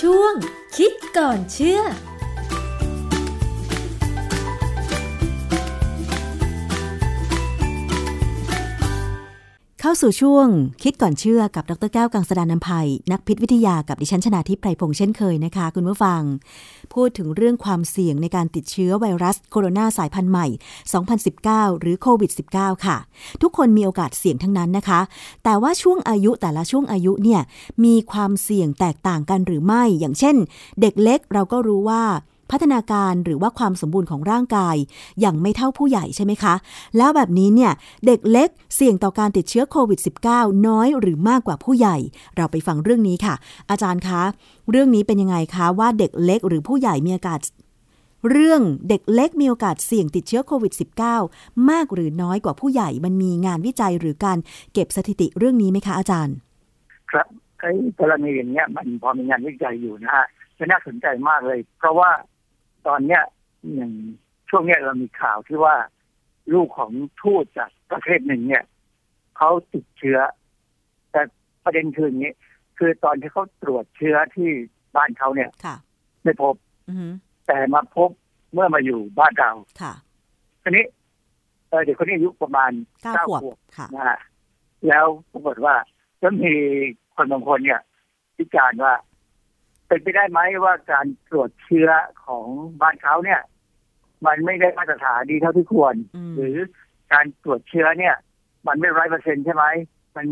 [0.00, 0.34] ช่วง
[0.76, 1.80] คิดก่อนเชื่อ
[9.90, 10.48] เข้าสู่ช่วง
[10.82, 16.22] คิดก่อนเชื่อกับดรแก้วกังสดานนภัย นักพิษวิทยากับดิฉันชนาทิพไพรพงษ์เช่นเคยนะคะ คุณผู้ฟัง
[16.94, 20.46] พูดถึงเรื่องความเสี่ยงในการติดเชื้อไวรัสโคโรนาสายพันธุ์ใหม่
[21.14, 22.96] 2019 หรือโควิด -19 ค่ะ
[23.42, 25.00] ทุกคนมีโอกาสเสี่ยงทั้งนั้นนะคะ
[25.44, 27.40] แต่ว่าช่วงอายุแต่ละช่วงอายุเนี่ย
[27.84, 30.36] มีความเสี่ยงแตกต่างกันหรือไม่ อย่างเช่น
[30.80, 32.02] เด็กเล็กเราก็รู้ว่า
[32.50, 34.76] พัฒนาการหรือว่าความสมบูรณ์ของร่างกาย
[35.20, 36.54] อย่างไม่เท่าผู้ใหญ่ใช่ไหมคะ
[36.96, 37.72] แล้วแบบนี้เนี่ย
[38.06, 40.00] เด็กเล็กเสี่ยงต่อการติดเชื้อโควิด
[40.32, 41.96] -19 น้อยหรือมากกว่าผู้ใหญ่
[42.36, 43.34] เราไปฟังเรื่องนี้ค่ะ
[43.70, 44.22] อาจารย์คะ
[44.70, 47.40] เรื่องนี้เป็นยังไงคะว่าเด็กเล็กหรือผู้ใหญ่มีโอกาส
[48.30, 50.72] เรื่องเด็กเล็กมีโอกาสเสี่ยงติดเชื้อโควิด
[51.18, 54.38] -19 มากหรือน้อยกว่าผู้ใหญ่มันมีงานวิจัยหรือการ
[54.72, 56.36] เก็บสถิติเรื่องนี้ไหมคะอาจารย์
[57.10, 57.26] ครับ
[57.58, 60.26] ไอ้กรณีอย่างเงี้ยมันพอมีงานวิจัยอยู่นะฮะ
[60.58, 62.10] จะน่าสนใจมากเลย เพราะว่า
[62.86, 63.22] ตอนเนี้ย
[63.74, 63.92] อย่าง
[64.48, 65.74] ช่วงเนี้ยเรามีข่าวที่ว่า
[66.54, 66.92] ลูกของ
[67.22, 68.64] ทูตจากประเทศหนึ่งเนี่ย
[69.36, 70.18] เขาติดเชื้อ
[71.12, 71.22] แต่
[71.64, 72.34] ประเด็นคืออย่างนี้
[72.78, 74.50] คือตอนที่เขาตรวจเชื้อที่
[74.96, 75.76] บ้านเขาเนี่ยค่ะ
[76.24, 76.54] ไม่พบ
[76.88, 77.08] อือฮึ
[77.46, 78.10] แต่มาพบ
[78.52, 79.92] เมื่อมาอยู่บ้านเราค่ะ
[80.62, 80.84] ทีนี้
[81.68, 82.70] เอ่อเด็กคนนี้อายุประมาณ
[83.02, 84.18] เก้าเก้าขวบขวบค่ะนะฮะ
[84.88, 85.74] แล้วปรากฏว่า
[86.22, 86.52] ก็มี
[87.14, 87.80] คนบางคนเนี่ย
[88.38, 88.94] วิจารณ์ว่า
[89.90, 91.88] เป็นไปได้ไหมว่าการตรวจเชื้อ
[92.26, 92.46] ของ
[92.80, 93.40] บ้านเขาเนี่ย
[94.26, 96.56] มันไม่ได้มาตรฐานดีเท่าที่ควรอืมหรือ
[97.12, 98.16] การตรวจเชื้อเนี่ย
[98.66, 99.64] มันไม่ร้อยเปอร์เซ็นใช่ไหม
[100.16, 100.26] มัน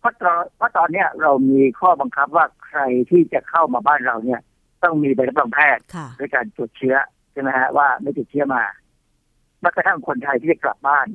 [0.00, 2.80] เพราะตอนเพราะตอนเนี้ยเรามีข้อบังคับว่าใคร
[3.10, 4.40] ที่จะเข้ามาบ้านเราเนี่ย
[4.82, 6.96] ต้องมีใบรับรองแพทย์ค่ะด้วยการตรวจเชื้อ
[7.32, 8.62] ใช่ไหมฮะว่าไม่ติดเชื้อมา
[9.60, 11.06] แม้กระทั่งคนไทยที่จะกลับบ้าน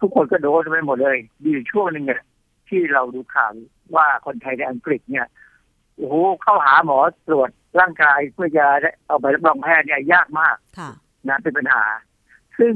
[0.00, 2.22] ทุกคนก็โดนไปหมดเลยมีอยู่ช่วงหนึ่งเนี่ย
[2.68, 3.52] ที่เราดูข่าว
[3.96, 5.26] ว่าคนไทยในอังกฤษเนี่ย
[6.00, 6.98] โอ้โหเข้าหาหมอ
[7.28, 10.90] ตรวจร่างกายเพื่อจะได้เอาใบรับรองแพทย์เนี่ยยากมากค่ะ
[11.28, 11.84] นะเป็นปัญหา
[12.58, 12.74] ซึ่ง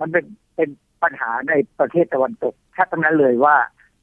[0.00, 0.24] มันเป็น
[0.56, 0.68] เป็น
[1.02, 3.56] ปัญหาในประเทศตะวันตกแทบทั้งนั้นเลยว่า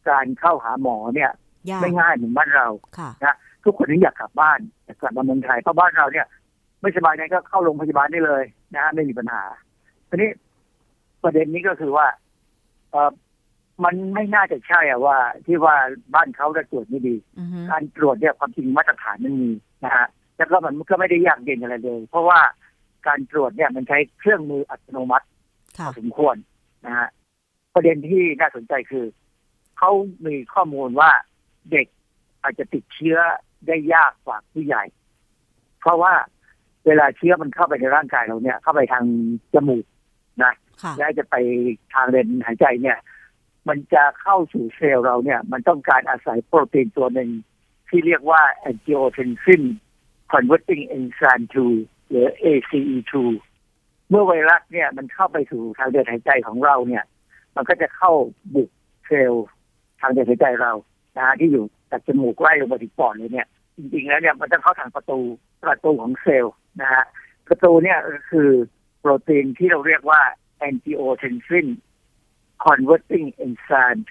[0.10, 1.32] การเข้าหาหมอเนี่ย
[1.70, 6.26] ยากไม่ง่ายเหมือนบ้านเราค่ะนะทุกคนนี่อยากกลับบ้านอยากกลับมาเมืองไทยเพราะบ้านเราเนี่ย
[6.82, 8.44] ไม่สบายไงก็เข้าโรงพยาบาลได้เลย
[8.76, 9.44] นะไม่มีปัญหา
[10.10, 10.30] ทีนี้
[11.24, 12.08] ประเด็นนี้ก็คือว่า
[12.92, 13.12] เออ
[13.84, 15.76] มันไม่น่าจะใช่อะว่า ที่ว่า
[16.16, 19.52] บ้านเขาได้ตรวจไม่ดีอือฮึการตรวจเนี่ยความจริงมาตรฐานมันมี
[19.86, 22.40] นะฮะแล้วก็มันก็ไม่ได้ยากเย็นอะไรเลย เพราะว่า
[23.08, 25.30] การตรวจเนี่ยมันใช้เครื่องมืออัตโนมัติพ
[25.78, 26.36] ค่ะอสมควร
[26.86, 27.10] นะฮะ
[27.74, 29.06] ประเด็นที่น่าสนใจคือ
[29.78, 29.92] เขา
[30.26, 31.12] มีข้อมูลว่า
[31.72, 31.88] เด็ก
[32.44, 33.18] อาจจะติดเชื้อ
[33.68, 34.84] ได้ยากกว่าผู้ใหญ่
[35.82, 36.14] เพราะว่า
[36.88, 39.04] เวลาเชื้อมันเข้าไปในร่างกายเราเนี่ย เข้าไปทาง
[39.54, 39.86] จมูก
[40.44, 41.36] นะค่ะและจะไป
[41.94, 42.98] ทางเดินหายใจเนี่ย
[43.68, 47.30] มันจะเข้าสู่เซลล์เราเนี่ย มันต้องการอาศัยโปรตีนตัวหนึ่ง
[47.90, 49.64] ที่เรียกว่า angiotensin
[50.34, 51.46] converting enzyme
[51.78, 53.14] 2 หรือ ACE2
[54.10, 57.04] เมื่อไวรัสเนี่ยมันเข้าไปสู่ทางเดินหายใจของเราเนี่ย
[57.56, 58.12] มันก็จะเข้า
[58.56, 58.70] บุก
[59.08, 59.46] เซลล์
[60.02, 60.74] ทางเดินหายใจเรา
[61.16, 63.48] นะฮะที่อยู่จากจมูกไล่ลงมาถึงปอดเลยเนี่ย
[63.78, 65.20] จริงๆแล้วเนี่ยมันจะเข้าทางประตู
[65.64, 67.04] ประตูของเซลล์นะฮะ
[67.48, 67.98] ประตูเนี่ย
[68.32, 68.50] คือ
[69.00, 70.22] โปรตีนที่เราเรียกว่า
[70.68, 71.68] angiotensin
[72.66, 74.02] converting enzyme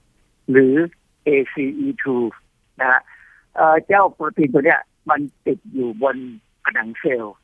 [0.00, 0.74] 2หรือ
[1.26, 2.04] ACE2
[2.80, 3.00] นะฮะ
[3.56, 6.16] เอ่อเจ้าโปรตีนตัวเนี้ย มันติดอยู่บน
[6.64, 7.36] ผนังเซลล์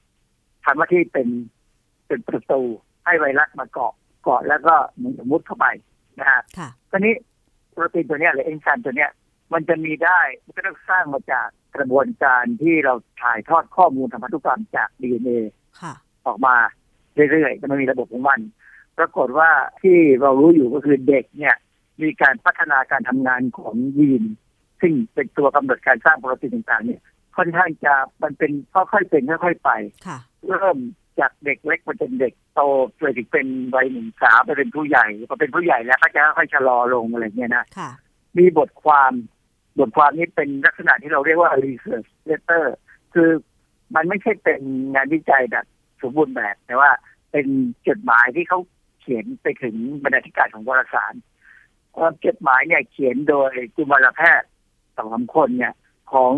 [0.65, 1.29] ทำหน้าที่เป็น
[2.07, 2.63] เป็นประตู
[3.05, 5.67] ให้ไวรัสมาเกาะเกาะแล้วก็เหมันจะมุดเข้าไป
[6.21, 7.15] นะฮะค่ะตอนนี้
[7.73, 9.11] โปรตีนตัวเนี้ยหรือเอนไซม์ตัวเนี้ย
[9.53, 11.47] มันจะมีได้มันก็ต้องสร้างมาจาก
[11.77, 15.39] กระบวนการที่เราถ่ายทอดข้อมูลทางพันธุกรรมจาก DNA
[15.81, 15.95] ค่ะ
[16.27, 16.55] ออกมา
[17.31, 18.41] เรื่อยๆแต่มันมีระบบของมัน
[18.99, 19.51] ปรากฏว่า
[19.83, 21.55] ที่เรารู้อยู่ก็คือเด็กเนี่ย
[22.03, 24.25] มีการพัฒนาการทำงานของยีน
[24.81, 27.01] ซึ่งเป็นตัวกำหนดการสร้างโปรตีนต่างๆ เนี่ย
[27.37, 29.71] ค่อนข้างจะมันเป็นค่อยๆเป็นค่อยๆไป
[30.07, 30.77] ค่ะเริ่ม
[31.21, 32.61] จากเด็กเล็กมาเป็นเด็กโต
[33.01, 37.91] จนถึงเป็นวัยหนุ่มสาวไปเป็นผู้ใหญ่พอเป็นผู้ใหญ่แล้วก็จะค่อยๆชะลอลงอะไรเงี้ยนะค่ะ
[38.39, 39.13] มีบทความ
[39.79, 42.65] บทความนี้เป็นลักษณะที่เราเรียกว่า research letter
[43.15, 43.31] คือ
[43.95, 44.61] มันไม่ใช่เป็น
[44.95, 45.67] งานวิจัยแบบ
[46.03, 46.91] สมบูรณ์แบบ แต่ว่า
[47.31, 47.47] เป็น
[47.89, 51.15] จดหมายที่เขาเขียนไปถึงบรรณาธิการของวารสาร
[51.95, 54.49] เอ่อจดหมายเนี่ยเขียนโดยกุมารแพทย์
[54.97, 55.75] สองสาคนเนี่ย
[56.13, 56.33] ของ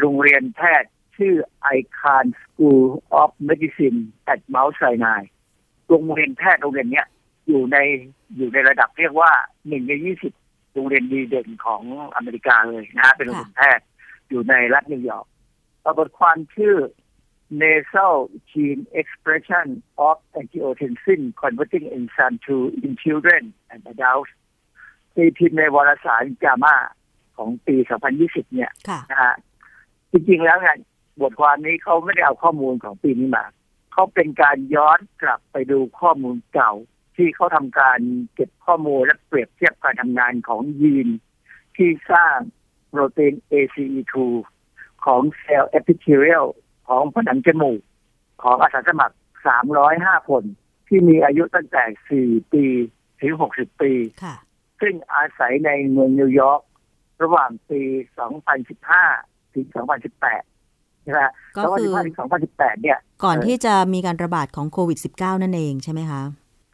[0.00, 1.34] โรงเรียนแพทย์ชื่อ
[1.76, 2.84] Icahn School
[3.20, 4.00] of Medicine
[4.32, 5.22] at Mount Sinai
[5.88, 7.06] โรงเรียนแพทย์โรงเรียนเนี้ย
[7.48, 7.76] อยู่ใน
[8.36, 9.32] อยู่ในระดับเรียกว่า
[9.68, 10.32] หนึ่งในยี่สิบ
[10.74, 11.82] โรงเรียนดีเด่นของ
[12.16, 13.86] อเมริกาเลยนะฮะเป็นโรงเรียนแพทย์
[14.28, 15.26] อยู่ในรัฐนิวยอร์ก
[15.82, 16.76] เอาบทความชื่อ
[17.50, 24.30] nasal gene expression of angiotensin converting enzyme 2 in children and adults
[25.14, 26.76] ตีพิมพ์ในวารสารจามา
[27.36, 27.76] ของปี
[28.16, 29.34] 2020 เนี่ยค่ะนะฮะ
[30.10, 30.76] จริงๆ แล้วเนี่ย
[31.20, 33.46] บทความนี้เขาไม่ได้เอาข้อมูลของปีนี้มา
[33.92, 36.72] เขาเป็นการย้อนกลับไปดูข้อมูลเก่า
[37.16, 37.98] ที่เขาทำการ
[38.34, 41.08] เก็บข้อมูลและเปรียบเทียบการทำงานของยีน
[41.76, 42.38] ที่สร้าง
[42.88, 44.14] โปรตีน ACE2
[45.04, 46.46] ของเซลล์ epithelial
[46.88, 47.80] ของผนังจมูก
[48.42, 49.16] ของอาสาสมัคร
[49.70, 50.44] 305 คน
[50.88, 51.84] ที่มีอายุตั้งแต่
[52.40, 52.64] 4 ปี
[53.20, 53.92] ถึง 60 ปี
[54.22, 54.34] ค่ะ
[54.80, 56.60] ซึ่งอาศัยในเมืองนิวยอร์ก
[57.22, 57.80] ระหว่างปี
[58.68, 59.66] 2015 ถึง
[60.36, 62.16] 2018นะฮะก็คือ2015 ถึง
[62.48, 66.22] 2018 เนี่ย ก่อนเออที่จะมีการระบาดของโควิด -19 นั่นเองใช่ไหมคะ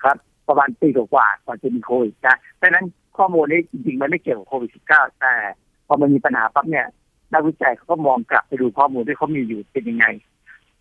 [0.02, 0.16] ครับ
[0.48, 2.86] ประมาณปีกว่าๆก่อนจะมีโควิดนะดังนั้น
[3.18, 5.34] ข้อมูลนี้จริงๆ มันไม่เกี่ยวกับโควิด -19 แต่
[5.86, 6.86] พอมันมีปัญหาปั๊บเนี่ย
[7.32, 10.06] นักวิจัยเขาก็มองกลับไปดูข้อมูลที่เขามีอยู่เป็นยังไง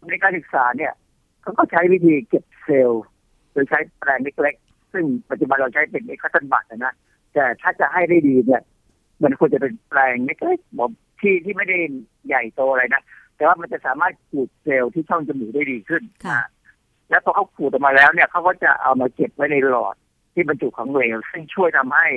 [0.10, 0.94] ในการศึกษาเนี่ย
[1.42, 3.04] เขาก็ใช้วิธีเก็บเซลล์
[3.51, 6.94] โดยใช้แปลงเล็กๆซึ่งปัจจุบันเราใช้เป็นเอ็กซ์ตันบัตนะ
[7.34, 8.62] แต่ถ้าจะให้ได้ดีเนี่ย
[9.24, 10.90] มันควรจะเป็นแปลงเล็กๆบอก
[11.22, 11.78] ที่ที่ไม่ได้
[12.28, 13.01] ใหญ่โตอะไรนะ
[13.36, 16.50] แต่ว่ามันจะสามารถขูดเซลล์ที่ช่องจมูกได้ดีขึ้นค่ะนะ
[17.10, 19.95] แล้วพอเขาขูดออกมาแล้วเนี่ยเขาก็จะเอามาเก็บไว้ในหลอด
[20.34, 22.07] ที่บรรจุของเหลวซึ่งช่วยทำให้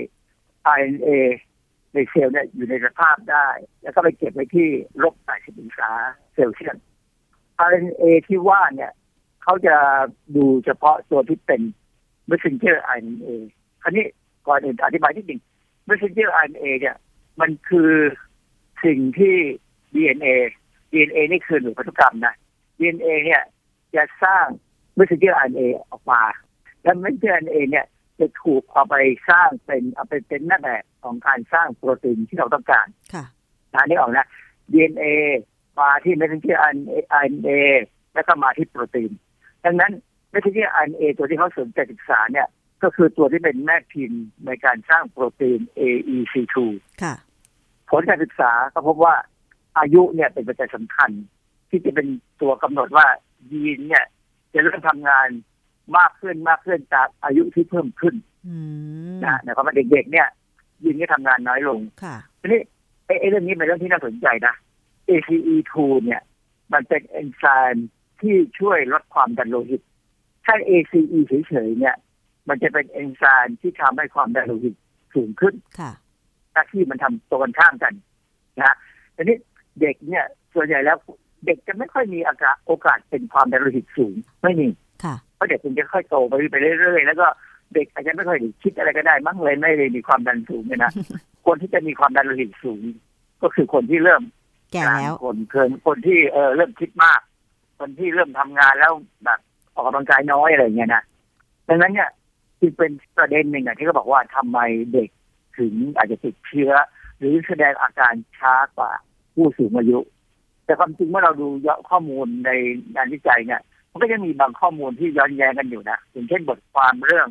[0.78, 1.10] RNA
[1.96, 3.48] ในเซลล์เนี่ยอยู่ในสภาพได้
[3.82, 4.68] แล้วก็ไปเก็บไว้ที่
[5.02, 5.90] ลบ80องศา
[6.34, 6.76] เซลเซียส
[7.68, 8.92] RNA ที่ว่าเนี่ย
[9.42, 9.76] เขาจะ
[10.36, 11.60] ดูเฉพาะตัวที่เป็น
[12.30, 13.30] messenger RNA
[13.82, 14.06] คราวนี้
[14.46, 15.40] ก่อนอื่นอธิบายที่หนึ่ง
[15.88, 16.96] messenger RNA เนี่ย
[17.40, 17.92] มันคือ
[18.84, 19.36] สิ่งที่
[19.94, 20.26] DNA
[20.92, 22.34] DNA นี่คือหน่วยพันธุกรรมนะ
[22.78, 23.42] DNA เนี่ย
[23.94, 24.46] จะสร้าง
[24.98, 26.22] messenger RNA ออกมา
[26.82, 27.86] แล้ว messenger RNA เนี่ย
[28.20, 28.96] จะถูกเอาไป
[29.28, 33.24] สร้างเป็นเอาไปเป็นหน้าแบบของการสร้างโปรตีนที่เราต้องการค่ะ
[33.74, 34.26] นะนี่ออกนะ
[34.72, 35.06] DNA
[35.78, 37.50] มาที่ messenger RNA
[38.14, 39.10] แล้วก็มาที่โปรตีน
[39.64, 39.92] ดังนั้น
[40.32, 42.48] messenger RNA ตัวที่เขาสนใจศึกษาเนี่ย
[42.82, 46.56] ก็คือตัวที่เป็นแม่พิมพ์ในการสร้างโปรตีน AEC2
[47.02, 47.14] ค่ะ
[47.90, 49.14] ผลการศึกษาก็พบว่า
[49.78, 51.10] อายุเนี่ยเป็นปัจจัยสำคัญ
[51.70, 52.06] ที่จะเป็น
[52.42, 53.06] ตัวกำหนดว่า
[53.52, 54.04] ยีนเนี่ย
[54.52, 55.28] จะเริ่มทำงาน
[55.96, 58.14] มากขึ้นมากขึ้นจากอายุที่เพิ่มขึ้น
[58.46, 58.56] อื
[59.12, 60.28] มนะหมายความว่าเด็กๆเนี่ย
[60.84, 62.60] ยีนก็ทำงานน้อยลงค่ะทีนี้
[63.06, 64.54] ไอ้ไอ้เรื่องนี้เป็นเรื่องที่น่าสนใจนะ
[65.08, 65.74] ACE2
[66.04, 66.22] เนี่ย
[66.72, 67.88] มันเป็นเอนไซม์
[68.20, 69.82] ที่ช่วยลดความดันโลหิต
[70.44, 71.96] ถ้า ACE เฉยๆเนี่ย
[72.48, 74.74] มันจะเป็นเอนไซม์ที่ทำให้ความดันโลหิต
[75.14, 75.92] สูงขึ้นค่ะ
[76.52, 77.94] หน้าที่มันทำตรงกันข้ามกัน
[78.62, 78.74] นะ
[79.16, 79.38] ทีนี้
[79.80, 80.24] เด็กเนี่ย
[80.54, 80.96] ส่วนใหญ่แล้ว
[81.46, 84.85] เด็กจะไม่ค่อยมีอากาศโอกาสเป็นความดันโลหิตสูงไม่มีค่ะ
[85.36, 87.26] เพราะเด็กมันจะค่อยโตไปไปเรื่อยๆแล้วก็
[87.74, 90.92] เด็กอาจจะไม่ค่อยได้คิดอะไรก็ได้มั้งเลยไม่ได้มีความดันสูงเนี่ยนะ
[91.46, 92.82] คนที่จะมีความดันโลหิตสูง
[93.42, 94.22] ก็คือคนที่เริ่ม
[94.72, 97.20] แก่แล้วางคนเกินคนที่เออเริ่มคิดมาก
[97.78, 98.92] คนที่เริ่มทำงานแล้ว
[99.24, 99.40] แบบ
[99.74, 101.02] ออกกำลังกายน้อยอะไรเงี้ยนะ
[101.68, 102.10] ดังนั้นเนี่ย
[102.60, 104.58] จึงเป็นประเด็นหนึ่งอะที่เขาบอกว่าทำไม
[104.92, 105.08] เด็ก
[105.58, 106.72] ถึงอาจจะติดเชื้อ
[107.18, 108.90] หรือแสดงอาการช้ากว่า
[109.34, 109.98] ผู้สูงอายุ
[110.64, 112.50] แต่ความจริงเมื่อเราดูเยอะข้อมูลใน
[112.94, 113.60] งานวิจัยเนี่ย
[113.96, 117.28] มันก็ยังมีบางข้อมูลที่ย้อนแย้งกันอยู่นะอย่างเช่นบทความเรื่อง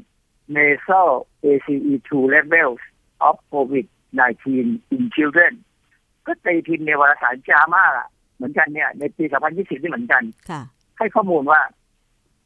[0.55, 1.09] nasal
[1.43, 2.81] ACE2 levels
[3.27, 4.45] of COVID-19
[4.95, 5.53] in children
[6.25, 10.61] ก็ตีพิมพ์ในวารสารจามาอะเหมือนกันเนี่ยในปี 2020 นี่เหมือนกันค่ะ
[10.97, 11.61] ให้ข้อมูลว่า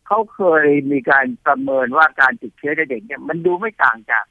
[0.07, 4.25] เขาเคยมีการประเมินว่าการติดเชื้อในเด็กเนี่ยมันดูไม่ต่างจาก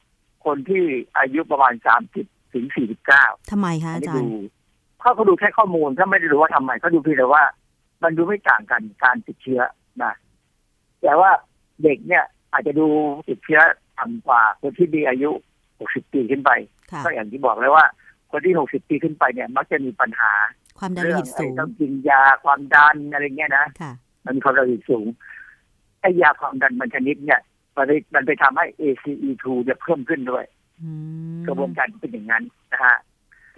[0.44, 0.84] คนที่
[1.19, 1.75] อายุประมาณ
[2.15, 2.67] 30 ถึง
[3.08, 4.48] 49 ทำไมคะอันอานี้จารดูย์
[5.01, 7.44] เขาก็ดูแค่ข้อมูลถ้าไม่ได้รู้ว่าทำไมเขาดูเพียงแต่ว่า
[8.03, 9.60] มันดูไม่ต่างกันการติดเชื้อ
[10.05, 10.14] นะ
[11.02, 11.31] แต่ว่า
[11.82, 12.86] เด็กเนี่ย อาจจะดู
[13.28, 13.60] ติดเชื้อ
[13.98, 15.31] ต่ำกว่าคนที่มีอายุ
[15.70, 16.50] 60 ปีขึ้นไป
[16.93, 17.84] ค่ะก็อย่างที่บอกเลยว่า
[18.31, 20.32] คนที่ 60 ปีขึ้นไปเนี่ย มักจะมีปัญหา
[20.78, 23.93] ความดันโลเรื่หิตสูไอ้งต้องกินยาความดันอะไรเงี้ยนะค่ะ
[24.24, 25.06] มันมีความดันโลหิตสูง
[26.00, 27.40] ไอ้ยาความดันมันชนิดเนี่ย
[27.76, 30.44] มันไปมันไปทำให้ ACE2 เนี่ยเพิ่มขึ้นด้วย
[30.82, 30.88] อื
[31.40, 32.96] มกระบวนการเป็นอย่างนั้นนะฮะ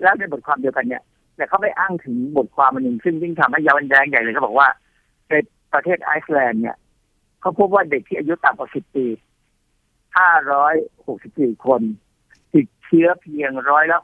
[0.03, 1.03] แล้วในบทความเดียวกันเนี่ย
[1.37, 4.69] แต่เขาไปอ้างถึงบทความมันหนึ่งซึ่งยิ่งทำให้ย้อนแย้งใหญ่เลยเขาบอกว่า
[5.29, 5.33] ใน
[5.73, 6.77] ประเทศไอซ์แลนด์เนี่ย
[7.41, 9.07] เขาพบว่าเด็กที่อายุต่ำกว่า10ปี
[10.71, 11.83] 564คน
[12.55, 13.99] ติดเชื้อเพียงร้อยละ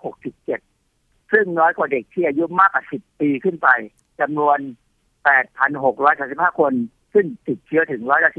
[0.64, 3.68] 67ซึ่งน้อยกว่าเด็กที่อายุมากกว่า10ปีขึ้นไป
[4.20, 4.58] จำนวน
[5.78, 6.72] 8,635คน
[7.14, 8.30] ซึ่งติดเชื้อถึงร้อยละ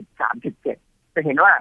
[0.54, 1.54] 13.7จะเห็นว่า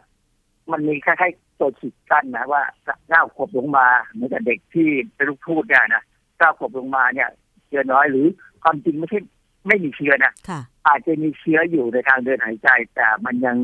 [0.73, 2.63] มันมีคล้ายๆตัวขีดกั้นนะว่า
[3.09, 6.05] เก้าขวบลงมาเหมือนกับเด็กที่เป็นลูกพูดเนี่ยนะ
[6.39, 7.29] เก้าขวบลงมาเนี่ย
[7.67, 8.27] เชื้อน้อยหรือ
[8.63, 9.21] ความจริงไม่ใช่
[9.67, 13.57] ไม่มีเชื้อนะค่ะอาจจะมีเชื้ออยู่ในทางเดินหายใจ แต่มันยัง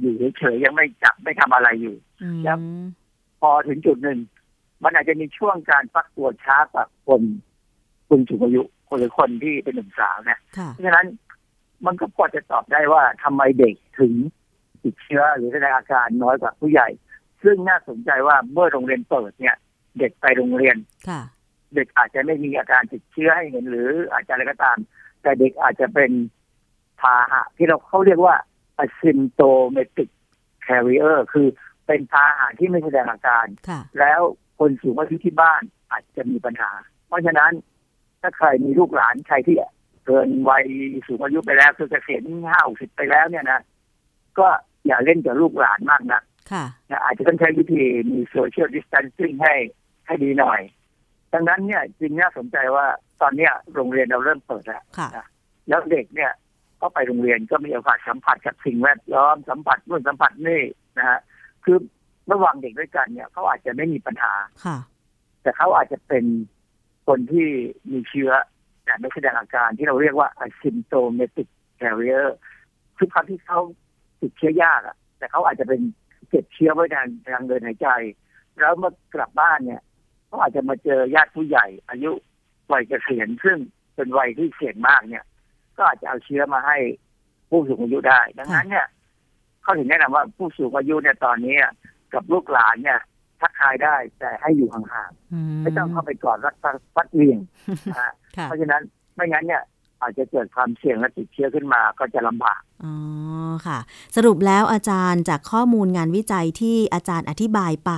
[0.00, 2.58] อยู่เฉยๆยังไม่จับไม่ทำอะไรอยู่อืมครับ
[3.40, 4.18] พอถึงจุดหนึ่ง
[4.84, 7.22] มันอาจจะมีช่วงการฟักตัวช้ากว่าคน
[8.08, 11.06] คนสูงอายุคนหรือคนที่เป็นหนุ่มสาวนะค่ะเพราะฉะนั้น
[11.86, 14.12] มันก็พอจะตอบได้ว่าทำไมเด็กถึง
[14.82, 16.88] ติดเชื้อหรือแสดงอาการน้อยกว่าผู้ใหญ่
[17.42, 19.56] ซึ่งน่าสนใจว่าเมื่อโรงเรียนเปิดเนี่ย
[19.98, 20.76] เด็กไปโรงเรียน
[21.08, 21.20] ค่ะ
[21.74, 24.78] เด็กอาจจะไม่มีอาการติดเชื้อให้เห็นหรืออาจจะอะไรก็ตาม
[25.28, 26.10] แต่แต่เด็กอาจจะเป็น
[27.00, 28.34] พาหะที่เราเขาเรียกว่า
[28.84, 30.08] asymptomatic
[30.66, 31.46] carrier คือ
[31.86, 34.20] เป็นพาหะที่ไม่แสดงอาการค่ะแล้ว
[34.58, 36.70] คนสูงอายุที่บ้านอาจจะมีปัญหา
[37.08, 37.52] เพราะฉะนั้น
[38.20, 39.56] ถ้าใครมีลูกหลานใครที่
[40.06, 40.64] เกินวัย
[41.06, 43.60] สูงอายุไปแล้วคือเกษียณห้าสิบไปแล้วเนี่ยนะ
[44.38, 44.48] ก็
[44.86, 49.54] อย่าเล่นกับลูกหลานมากนะค่ะนะอาจจะต้องใช้วิธีมีโซเชียลดิส a ทนซิ่งให้
[50.06, 50.60] ให้ดีหน่อย
[51.32, 52.86] ดังนั้นเนี่ยจริงน่าสนใจว่า
[53.20, 55.24] ตอนเนี้ยโรงเรียนเราเริ่มเปิดแล้วค่ะ
[55.68, 56.32] แล้วเด็กเนี่ย
[56.80, 60.62] ก็ไปโรงเรียนก็มีโอกาสสัมผัสกับสิ่งแวดล้อมสัมผัสนู่นสัมผัสนี่
[60.98, 61.20] นะฮะ
[61.64, 61.76] คือ
[62.32, 64.32] ระหว่างเด็กด้วยกันเนี่ยเขาอาจจะไม่มีปัญหา
[64.64, 64.78] ค่ะ
[65.42, 66.24] แต่เขาอาจจะเป็น
[67.06, 67.48] คนที่
[67.90, 68.30] มีเชื้อ
[68.84, 71.48] แต่ไม่แสดงอาการที่เราเรียกว่า asymptomatic
[71.80, 72.28] carrier
[72.96, 73.60] คือคำที่เขา
[74.20, 75.80] ติดเชื้อยากอะแต่เขาอาจจะเป็น
[76.28, 76.96] เก็บเชื้อไว้ใน
[77.34, 77.88] ทางเดินหายใจ
[78.58, 79.82] แล้วเมื่อกลับบ้านเนี่ย
[80.28, 82.12] เขาอาจจะมาเจอญาติผู้ใหญ่ อายุ
[82.72, 83.58] วัยเกษียณซึ่ง
[83.94, 85.24] เป็นวัยที่เสี่ยงมากเนี่ย
[85.76, 86.76] ก็อาจจะเอาเชื้อมาให้
[87.50, 88.86] ผู้สูงอายุได้ ดังนั้นเนี่ย
[89.62, 91.56] เขาถึงแนะนำว่าผู้สูงอายุเนี่ยตอนนี้
[92.14, 92.98] กับลูกหลานเนี่ย
[93.40, 96.54] ทักทายได้แต่ให้อยู่ห่างอืๆไม่ต้องเข้าไปกอดรัด
[96.94, 97.40] ฟัดเหวียง
[97.88, 98.82] นะฮะค่ะเพราะฉะนั้น
[99.14, 99.62] ไม่งั้นเนี่ย
[100.00, 102.94] อาจจะเกิดความเสี่ยงและติดเชื้อขึ้นมาก็จะลำบาก อ๋อ
[103.66, 103.78] ค่ะ
[104.16, 107.90] สรุปแล้วอาจารย์จากข้อมูลงานวิจัยที่อาจารย์อธิบายไป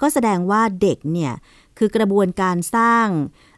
[0.00, 1.32] ก็แสดงว่าเด็กเนี่ย
[1.78, 3.06] คือกระบวนการสร้าง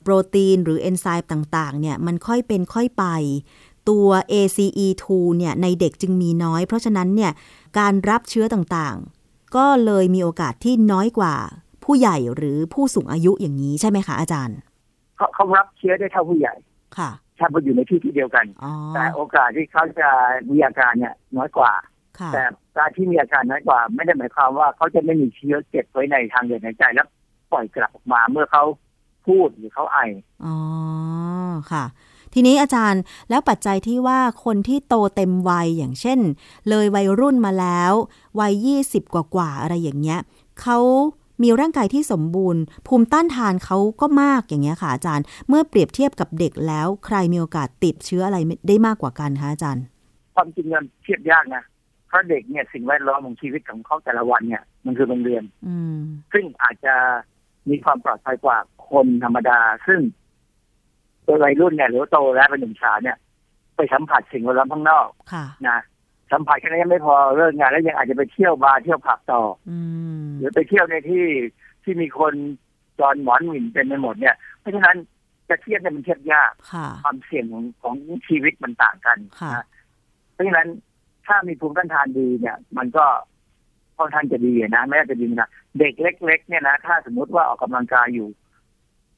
[0.03, 3.05] โปรตีนหรือเอนไซม์ต่างๆเนี่ยมันค่อยเป็นค่อยไป
[3.89, 5.05] ตัว ACE2
[5.39, 7.33] เนี่ยในเด็กจึงมีน้อย เพราะฉะนั้นเนี่ย
[7.79, 11.35] การรับเชื้อต่างๆ ก็เลยมีโอกาสที่น้อยกว่า
[11.85, 14.59] ผู้ใหญ่หรือผู้สูงอายุอย่างนี้ใช่ไหมคะอาจารย์
[15.17, 16.55] เขาเขารับเชื้อได้เท่าผู้ใหญ่
[16.99, 20.09] ค่ะถ้ามาอยู่ในที่ที่เดียวกันอ๋อแต่โอกาสที่เขาจะ
[20.51, 21.73] มีอาการเนี่ยน้อยกว่า
[22.19, 22.43] ค่ะแต่
[22.79, 27.09] การที่มีอาการน้อยกว่า ไม่ได้หมายความว่าเขาจะไม่มีเชื้อเก็บไว้ในทางเดินหายใจแล้ว
[27.53, 28.65] ปล่อยกลับออกมาเมื่อเขา
[29.27, 29.99] พูดหรือเขาไอ
[30.45, 30.57] อ๋อ
[31.73, 31.85] ค่ะ
[32.35, 36.21] ทีนี้อาจารย์แล้วปัจจัยที่ว่าคนที่โตเต็มวัยอย่างเช่น
[36.69, 37.93] เลยวัยรุ่นมาแล้ว
[38.41, 40.21] วัย20กว่ากว่าๆอะไรอย่างเงี้ย
[40.61, 40.79] เขา
[41.43, 48.39] มีร่างกายที่สมบูรณ์ ภูมิต้านทานเขาก็มากอย่างเงี้ยค่ะอาจารย์ เมื่อเปรียบเทียบกับเด็กแล้ว ใครมีโอกาสติดเชื้ออะไร
[48.69, 49.85] ได้มากกว่ากันคะอาจารย์
[50.35, 51.63] ความจริงมันเทียบยากนะ
[52.09, 55.99] เพราะเด็กเนี่ยสิ่งแวดล้อมของชีวิตของเขาแต่ละวันเนี่ย มันคือโรงเรียน อืม
[56.33, 56.95] ซึ่งอาจจะ
[57.71, 58.59] มีความปลอดภัยกว่า
[58.91, 60.01] คนธรรมดา ซึ่ง
[61.27, 63.17] ตัววัยรุ่นเนี่ยหรือว่าโตแล้วเป็นหนุ่มสาวเนี่ย
[63.77, 65.79] ไปสัมผัสสิ่งแวดล้อมข้างนอกค่ะนะ
[66.33, 69.79] สัมผัสแค่นั้นยังไม่พอเลิกงานแล้วยังอาจจะไปเที่ยวบาร์เที่ยวผับต่อ อื
[70.25, 71.25] มหรือไปเที่ยวในที่
[71.85, 72.35] ที่มีคน
[72.99, 74.97] จอนหมอนหมิ่นเต็มไปหมดเนี่ย เพราะฉะนั้น
[75.49, 77.95] จะเทียบเนี่ยมันเทียบยากค่ะความเสี่ยงของของ
[78.29, 79.65] ชีวิตมันต่างกันค่ะนะ
[80.33, 80.69] เพราะฉะนั้น
[81.27, 83.05] ถ้ามีภูมิต้านทานดีเนี่ย มันก็
[83.99, 85.49] ค่อนข้างจะดีนะไม่น่าจะดีนะ
[85.79, 88.29] เด็กเล็ก ๆ เนี่ยนะถ้าสมมุติว่าออกกำลังกายอยู่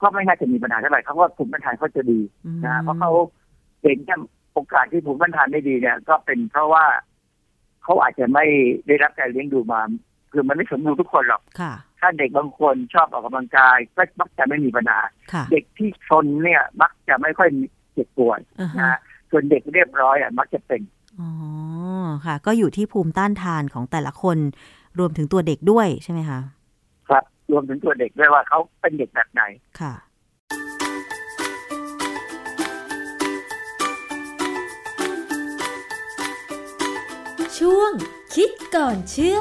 [0.03, 3.11] ก็ไม่น่าจะมีปัญหาเท่าไหร่เขาว่าภูมิต้านทานเขาจะดีอืมนะเพราะเขา
[3.83, 4.17] เห็นแค่
[4.53, 6.85] โอกาสที่ภูมิต้านทานไม่ดีเนี่ย ก็เป็นเพราะว่า
[7.83, 8.45] เขาอาจจะไม่
[8.87, 9.81] ได้รับการเลี้ยงดูมา
[10.33, 15.01] คือมันไม่สมบูรณ์ทุกคนหรอกค่ะถ้าเด็กบางคนชอบออกกำลังกายก็มักจะไม่มีปัญหา
[15.33, 18.99] ค่ะเด็กที่ชนเนี่ย มักจะไม่ค่อยมีเจ็บปวดอ่าฮะนะฮะ
[19.31, 20.81] ส่วนเด็กเรียบร้อยอะมักจะเป็น
[21.21, 21.29] อ๋อ
[22.27, 24.39] ค่ะ ก็อยู่ที่ภูมิต้านทานของแต่ละคน
[24.99, 26.39] รวมถึงตัวเด็กด้วยใช่ไหมคะ
[27.09, 29.43] ครับรวมถึงตัวเด็กด้วยว่าเขาเป็นเด็กแบบไหน
[29.81, 29.95] ค่ะ
[37.59, 37.93] ช่วง
[38.35, 39.39] คิดก่อนเชื่อ